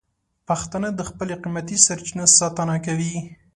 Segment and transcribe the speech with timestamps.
[0.47, 3.15] پښتانه د خپلو قیمتي سرچینو ساتنه کوي.